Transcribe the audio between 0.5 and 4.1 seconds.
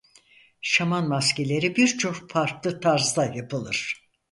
Şaman maskeleri birçok farklı tarzda yapılır.